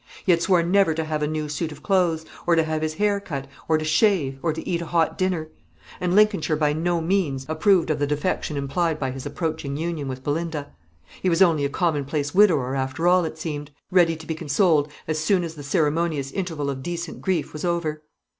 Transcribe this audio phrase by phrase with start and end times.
[0.25, 2.95] He had sworn never to have a new suit of clothes, or to have his
[2.95, 5.49] hair cut, or to shave, or to eat a hot dinner.
[5.99, 10.23] And Lincolnshire by no means approved of the defection implied by his approaching union with
[10.23, 10.71] Belinda.
[11.21, 15.19] He was only a commonplace widower, after all, it seemed; ready to be consoled as
[15.19, 18.01] soon as the ceremonious interval of decent grief was over.